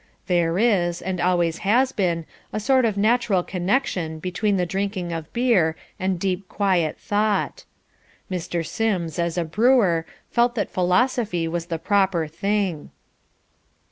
There 0.25 0.57
is, 0.57 0.99
and 0.99 1.21
always 1.21 1.59
has 1.59 1.91
been, 1.91 2.25
a 2.51 2.59
sort 2.59 2.85
of 2.85 2.97
natural 2.97 3.43
connection 3.43 4.17
between 4.17 4.57
the 4.57 4.65
drinking 4.65 5.13
of 5.13 5.31
beer 5.31 5.75
and 5.99 6.19
deep 6.19 6.49
quiet 6.49 6.97
thought. 6.97 7.65
Mr. 8.31 8.65
Sims, 8.65 9.19
as 9.19 9.37
a 9.37 9.45
brewer, 9.45 10.07
felt 10.31 10.55
that 10.55 10.71
philosophy 10.71 11.47
was 11.47 11.67
the 11.67 11.77
proper 11.77 12.25
thing. 12.25 12.89